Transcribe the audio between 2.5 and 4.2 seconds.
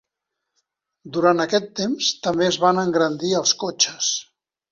es van engrandir els cotxes.